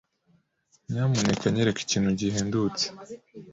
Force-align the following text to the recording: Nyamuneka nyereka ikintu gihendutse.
Nyamuneka 0.91 1.45
nyereka 1.53 1.79
ikintu 1.85 2.09
gihendutse. 2.19 2.85